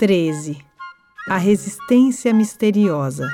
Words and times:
13. 0.00 0.56
A 1.28 1.36
resistência 1.36 2.32
misteriosa. 2.32 3.30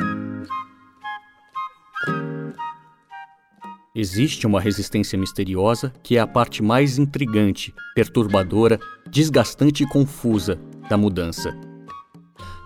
Existe 3.94 4.48
uma 4.48 4.60
resistência 4.60 5.16
misteriosa 5.16 5.92
que 6.02 6.16
é 6.16 6.20
a 6.20 6.26
parte 6.26 6.64
mais 6.64 6.98
intrigante, 6.98 7.72
perturbadora, 7.94 8.80
desgastante 9.08 9.84
e 9.84 9.88
confusa 9.88 10.60
da 10.90 10.96
mudança. 10.96 11.56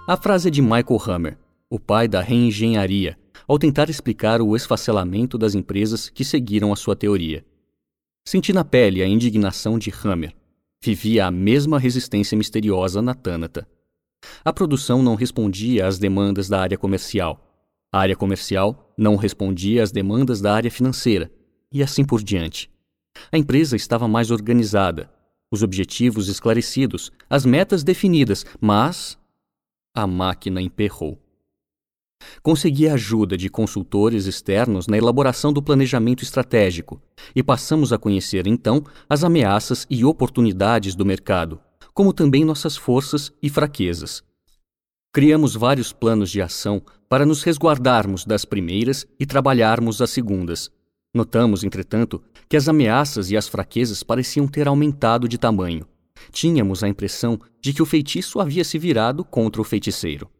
A 0.09 0.17
frase 0.17 0.49
é 0.49 0.51
de 0.51 0.63
Michael 0.63 0.99
Hammer, 1.07 1.39
o 1.69 1.79
pai 1.79 2.09
da 2.09 2.23
reengenharia, 2.23 3.19
ao 3.47 3.59
tentar 3.59 3.91
explicar 3.91 4.41
o 4.41 4.57
esfacelamento 4.57 5.37
das 5.37 5.55
empresas 5.55 6.09
que 6.09 6.25
seguiram 6.25 6.73
a 6.73 6.77
sua 6.77 6.97
teoria. 6.97 7.45
Senti 8.27 8.51
na 8.51 8.65
pele 8.65 9.03
a 9.03 9.07
indignação 9.07 9.79
de 9.79 9.93
Hammer. 10.03 10.35
Vivia 10.83 11.27
a 11.27 11.31
mesma 11.31 11.79
resistência 11.79 12.35
misteriosa 12.35 13.03
na 13.03 13.13
Tânata. 13.13 13.69
A 14.45 14.53
produção 14.53 15.03
não 15.03 15.15
respondia 15.15 15.87
às 15.87 15.99
demandas 15.99 16.49
da 16.49 16.61
área 16.61 16.79
comercial. 16.79 17.47
A 17.93 17.99
área 17.99 18.17
comercial 18.17 18.93
não 18.97 19.17
respondia 19.17 19.83
às 19.83 19.91
demandas 19.91 20.41
da 20.41 20.55
área 20.55 20.71
financeira, 20.71 21.31
e 21.73 21.83
assim 21.83 22.05
por 22.05 22.23
diante. 22.23 22.71
A 23.33 23.39
empresa 23.39 23.77
estava 23.77 24.07
mais 24.07 24.31
organizada, 24.31 25.11
os 25.51 25.63
objetivos 25.63 26.29
esclarecidos, 26.29 27.11
as 27.29 27.45
metas 27.45 27.83
definidas, 27.83 28.45
mas 28.61 29.19
a 29.95 30.07
máquina 30.07 30.63
emperrou. 30.63 31.19
Consegui 32.43 32.89
a 32.89 32.95
ajuda 32.95 33.37
de 33.37 33.49
consultores 33.49 34.27
externos 34.27 34.87
na 34.87 34.97
elaboração 34.97 35.53
do 35.53 35.63
planejamento 35.63 36.23
estratégico 36.23 37.03
e 37.35 37.43
passamos 37.43 37.93
a 37.93 37.99
conhecer 37.99 38.47
então 38.47 38.85
as 39.09 39.25
ameaças 39.25 39.87
e 39.91 40.05
oportunidades 40.05 40.95
do 40.95 41.05
mercado, 41.05 41.61
como 41.93 42.13
também 42.13 42.45
nossas 42.45 42.77
forças 42.77 43.33
e 43.43 43.49
fraquezas. 43.49 44.23
Criamos 45.13 45.55
vários 45.55 45.93
planos 45.93 46.31
de 46.31 46.41
ação 46.41 46.83
para 47.09 47.27
nos 47.27 47.43
resguardarmos 47.43 48.25
das 48.25 48.45
primeiras 48.45 49.07
e 49.19 49.27
trabalharmos 49.27 50.01
as 50.01 50.11
segundas. 50.11 50.71
Notamos, 51.13 51.65
entretanto, 51.65 52.23
que 52.49 52.57
as 52.57 52.69
ameaças 52.69 53.31
e 53.31 53.37
as 53.37 53.49
fraquezas 53.49 54.03
pareciam 54.03 54.47
ter 54.47 54.69
aumentado 54.69 55.29
de 55.29 55.37
tamanho. 55.37 55.85
Tínhamos 56.31 56.85
a 56.85 56.89
impressão 56.89 57.41
de 57.61 57.73
que 57.73 57.83
o 57.83 57.87
feitiço 57.87 58.39
havia 58.41 58.63
se 58.63 58.79
virado 58.79 59.25
contra 59.25 59.61
o 59.61 59.65
feiticeiro. 59.65 60.31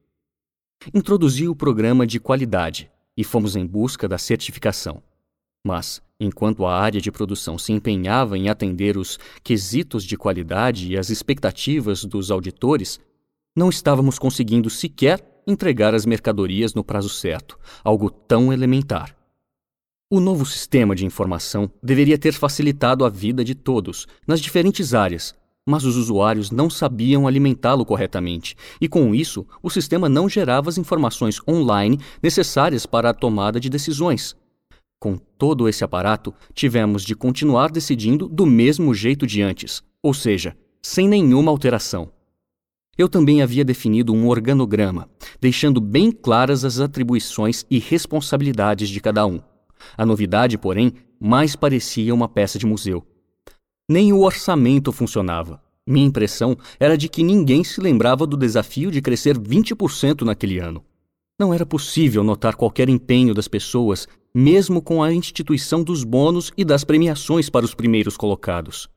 Introduzi 0.95 1.49
o 1.49 1.57
programa 1.57 2.07
de 2.07 2.21
qualidade 2.21 2.91
e 3.17 3.25
fomos 3.25 3.57
em 3.57 3.67
busca 3.67 4.09
da 4.09 4.19
certificação. 4.19 5.03
Mas, 5.65 6.01
enquanto 6.21 6.67
a 6.67 6.79
área 6.79 7.01
de 7.01 7.11
produção 7.11 7.57
se 7.57 7.73
empenhava 7.73 8.37
em 8.37 8.51
atender 8.51 8.99
os 8.99 9.19
quesitos 9.43 10.05
de 10.05 10.17
qualidade 10.17 10.93
e 10.93 10.99
as 10.99 11.09
expectativas 11.09 12.05
dos 12.05 12.31
auditores, 12.31 13.01
não 13.57 13.71
estávamos 13.71 14.19
conseguindo 14.19 14.69
sequer 14.69 15.25
entregar 15.47 15.95
as 15.95 16.05
mercadorias 16.05 16.75
no 16.75 16.85
prazo 16.85 17.09
certo, 17.09 17.59
algo 17.83 18.11
tão 18.11 18.53
elementar. 18.53 19.17
O 20.13 20.21
novo 20.21 20.45
sistema 20.45 20.95
de 20.95 21.07
informação 21.07 21.71
deveria 21.83 22.19
ter 22.19 22.33
facilitado 22.33 23.05
a 23.05 23.09
vida 23.09 23.45
de 23.45 23.55
todos, 23.55 24.07
nas 24.27 24.41
diferentes 24.41 24.93
áreas, 24.93 25.35
mas 25.65 25.85
os 25.85 25.97
usuários 25.97 26.51
não 26.51 26.69
sabiam 26.69 27.27
alimentá-lo 27.27 27.85
corretamente, 27.85 28.57
e 28.81 28.89
com 28.89 29.15
isso, 29.15 29.47
o 29.63 29.71
sistema 29.71 30.09
não 30.09 30.29
gerava 30.29 30.69
as 30.69 30.79
informações 30.79 31.41
online 31.49 31.99
necessárias 32.23 32.87
para 32.87 33.11
a 33.11 33.15
tomada 33.15 33.61
de 33.61 33.71
decisões. 33.71 34.37
Com 35.01 35.17
todo 35.17 35.67
esse 35.67 35.83
aparato, 35.83 36.35
tivemos 36.53 37.03
de 37.03 37.15
continuar 37.15 37.71
decidindo 37.71 38.29
do 38.29 38.45
mesmo 38.45 38.93
jeito 38.93 39.27
de 39.27 39.41
antes, 39.41 39.83
ou 40.03 40.13
seja, 40.13 40.55
sem 40.83 41.09
nenhuma 41.09 41.51
alteração. 41.51 42.13
Eu 42.99 43.09
também 43.09 43.41
havia 43.41 43.65
definido 43.65 44.13
um 44.13 44.29
organograma, 44.29 45.09
deixando 45.41 45.81
bem 45.81 46.13
claras 46.13 46.67
as 46.67 46.81
atribuições 46.81 47.65
e 47.71 47.79
responsabilidades 47.79 48.91
de 48.91 49.01
cada 49.01 49.25
um. 49.27 49.41
A 49.97 50.05
novidade, 50.05 50.59
porém, 50.59 50.93
mais 51.19 51.57
parecia 51.57 52.15
uma 52.15 52.29
peça 52.29 52.59
de 52.59 52.67
museu. 52.67 53.03
Nem 53.89 54.13
o 54.13 54.21
orçamento 54.21 54.93
funcionava. 54.93 55.63
Minha 55.87 56.09
impressão 56.09 56.59
era 56.79 56.99
de 56.99 57.09
que 57.09 57.23
ninguém 57.23 57.65
se 57.65 57.81
lembrava 57.81 58.27
do 58.27 58.37
desafio 58.37 58.91
de 58.91 59.01
crescer 59.01 59.39
20% 59.39 60.27
naquele 60.27 60.59
ano. 60.59 60.85
Não 61.41 61.55
era 61.55 61.65
possível 61.65 62.23
notar 62.23 62.55
qualquer 62.55 62.91
empenho 62.91 63.33
das 63.33 63.49
pessoas, 63.49 64.07
mesmo 64.35 64.81
com 64.81 65.03
a 65.03 65.13
instituição 65.13 65.83
dos 65.83 66.05
bônus 66.05 66.53
e 66.57 66.65
das 66.65 66.85
premiações 66.85 67.51
para 67.51 67.65
os 67.65 67.75
primeiros 67.75 68.17
colocados. 68.17 68.89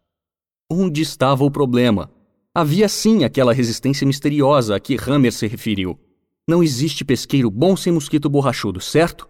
Onde 0.71 1.01
estava 1.01 1.43
o 1.43 1.51
problema? 1.51 2.09
Havia 2.55 2.87
sim 2.87 3.23
aquela 3.23 3.53
resistência 3.53 4.05
misteriosa 4.05 4.75
a 4.75 4.79
que 4.79 4.97
Hammer 4.97 5.31
se 5.31 5.47
referiu. 5.47 5.99
Não 6.47 6.61
existe 6.61 7.03
pesqueiro 7.03 7.49
bom 7.49 7.75
sem 7.75 7.91
mosquito 7.91 8.29
borrachudo, 8.29 8.79
certo? 8.79 9.27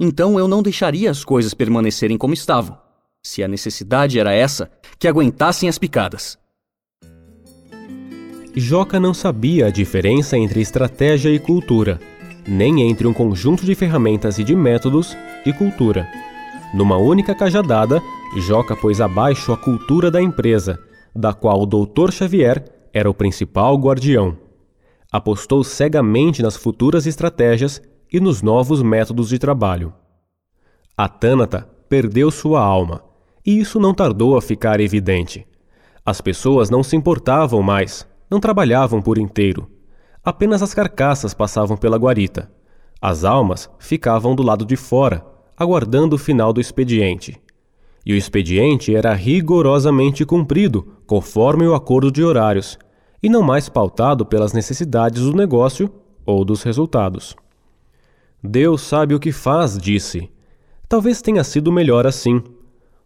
Então 0.00 0.38
eu 0.38 0.48
não 0.48 0.62
deixaria 0.62 1.10
as 1.10 1.24
coisas 1.24 1.54
permanecerem 1.54 2.18
como 2.18 2.34
estavam. 2.34 2.78
Se 3.22 3.42
a 3.42 3.48
necessidade 3.48 4.18
era 4.18 4.32
essa, 4.32 4.70
que 4.98 5.06
aguentassem 5.06 5.68
as 5.68 5.78
picadas. 5.78 6.38
Joca 8.56 9.00
não 9.00 9.12
sabia 9.12 9.66
a 9.66 9.70
diferença 9.70 10.36
entre 10.36 10.60
estratégia 10.60 11.30
e 11.30 11.38
cultura, 11.38 12.00
nem 12.46 12.82
entre 12.88 13.06
um 13.06 13.12
conjunto 13.12 13.64
de 13.64 13.74
ferramentas 13.74 14.38
e 14.38 14.44
de 14.44 14.54
métodos 14.54 15.16
e 15.44 15.52
cultura. 15.52 16.08
Numa 16.74 16.96
única 16.96 17.34
cajadada, 17.34 18.02
Joca 18.36 18.74
pôs 18.74 19.00
abaixo 19.00 19.52
a 19.52 19.56
cultura 19.56 20.10
da 20.10 20.20
empresa, 20.20 20.78
da 21.14 21.32
qual 21.32 21.62
o 21.62 21.66
Dr. 21.66 22.10
Xavier 22.10 22.64
era 22.92 23.08
o 23.08 23.14
principal 23.14 23.76
guardião. 23.76 24.36
Apostou 25.10 25.62
cegamente 25.62 26.42
nas 26.42 26.56
futuras 26.56 27.06
estratégias 27.06 27.80
e 28.12 28.18
nos 28.18 28.42
novos 28.42 28.82
métodos 28.82 29.28
de 29.28 29.38
trabalho. 29.38 29.92
A 30.96 31.08
Tânata 31.08 31.68
perdeu 31.88 32.30
sua 32.30 32.60
alma 32.60 33.02
e 33.46 33.58
isso 33.58 33.78
não 33.78 33.94
tardou 33.94 34.36
a 34.36 34.42
ficar 34.42 34.80
evidente. 34.80 35.46
As 36.04 36.20
pessoas 36.20 36.70
não 36.70 36.82
se 36.82 36.96
importavam 36.96 37.62
mais, 37.62 38.06
não 38.30 38.40
trabalhavam 38.40 39.00
por 39.00 39.18
inteiro. 39.18 39.70
Apenas 40.24 40.62
as 40.62 40.72
carcaças 40.72 41.34
passavam 41.34 41.76
pela 41.76 41.98
guarita. 41.98 42.50
As 43.00 43.24
almas 43.24 43.68
ficavam 43.78 44.34
do 44.34 44.42
lado 44.42 44.64
de 44.64 44.74
fora, 44.74 45.22
aguardando 45.54 46.16
o 46.16 46.18
final 46.18 46.52
do 46.52 46.60
expediente. 46.60 47.38
E 48.06 48.12
o 48.12 48.16
expediente 48.16 48.94
era 48.94 49.12
rigorosamente 49.12 50.24
cumprido, 50.24 50.86
conforme 51.06 51.66
o 51.66 51.74
acordo 51.74 52.10
de 52.10 52.24
horários, 52.24 52.78
e 53.22 53.28
não 53.28 53.42
mais 53.42 53.68
pautado 53.68 54.24
pelas 54.24 54.52
necessidades 54.54 55.22
do 55.22 55.36
negócio 55.36 55.90
ou 56.24 56.44
dos 56.44 56.62
resultados. 56.62 57.36
Deus 58.42 58.80
sabe 58.80 59.14
o 59.14 59.20
que 59.20 59.32
faz, 59.32 59.78
disse. 59.78 60.30
Talvez 60.88 61.20
tenha 61.20 61.44
sido 61.44 61.72
melhor 61.72 62.06
assim. 62.06 62.42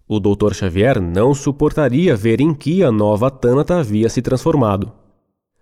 O 0.06 0.20
Dr. 0.20 0.54
Xavier 0.54 1.00
não 1.00 1.34
suportaria 1.34 2.16
ver 2.16 2.40
em 2.40 2.54
que 2.54 2.82
a 2.82 2.90
nova 2.90 3.30
Tânata 3.30 3.78
havia 3.78 4.08
se 4.08 4.22
transformado. 4.22 4.92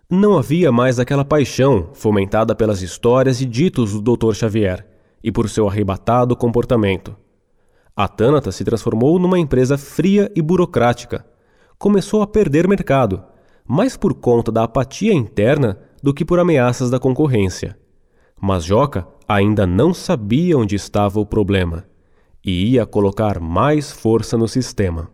Não 0.08 0.38
havia 0.38 0.70
mais 0.70 1.00
aquela 1.00 1.24
paixão 1.24 1.90
fomentada 1.92 2.54
pelas 2.54 2.80
histórias 2.80 3.40
e 3.40 3.44
ditos 3.44 4.00
do 4.00 4.16
Dr. 4.16 4.34
Xavier 4.34 4.86
e 5.20 5.32
por 5.32 5.48
seu 5.48 5.68
arrebatado 5.68 6.36
comportamento. 6.36 7.16
A 7.96 8.06
Tânata 8.06 8.52
se 8.52 8.62
transformou 8.62 9.18
numa 9.18 9.36
empresa 9.36 9.76
fria 9.76 10.30
e 10.36 10.40
burocrática. 10.40 11.26
Começou 11.76 12.22
a 12.22 12.26
perder 12.26 12.68
mercado, 12.68 13.24
mais 13.66 13.96
por 13.96 14.14
conta 14.14 14.52
da 14.52 14.62
apatia 14.62 15.12
interna 15.12 15.76
do 16.00 16.14
que 16.14 16.24
por 16.24 16.38
ameaças 16.38 16.88
da 16.88 17.00
concorrência. 17.00 17.76
Mas 18.40 18.62
Joca 18.62 19.08
ainda 19.26 19.66
não 19.66 19.92
sabia 19.92 20.56
onde 20.56 20.76
estava 20.76 21.18
o 21.18 21.26
problema 21.26 21.84
e 22.44 22.74
ia 22.74 22.86
colocar 22.86 23.40
mais 23.40 23.90
força 23.90 24.38
no 24.38 24.46
sistema. 24.46 25.10